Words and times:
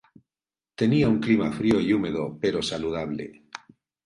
Tenía 0.73 1.07
un 1.07 1.19
clima 1.19 1.51
frío 1.51 1.79
y 1.79 1.93
húmedo 1.93 2.35
pero 2.41 2.63
saludable. 2.63 3.43